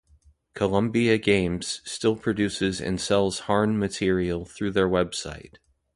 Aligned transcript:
Columbia 0.55 1.19
Games 1.19 1.79
still 1.85 2.15
produces 2.15 2.81
and 2.81 2.99
sells 2.99 3.41
Harn 3.41 3.77
material 3.77 4.45
through 4.45 4.71
their 4.71 4.89
website. 4.89 5.57